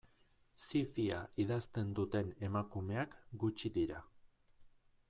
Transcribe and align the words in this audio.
Zi-fia 0.61 1.19
idazten 1.43 1.91
duten 2.01 2.33
emakumeak 2.49 3.15
gutxi 3.45 3.73
dira. 3.79 4.03